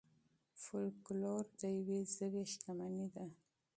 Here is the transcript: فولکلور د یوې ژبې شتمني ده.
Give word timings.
فولکلور 0.63 1.43
د 1.59 1.61
یوې 1.77 1.99
ژبې 2.15 2.43
شتمني 2.51 3.07
ده. 3.15 3.25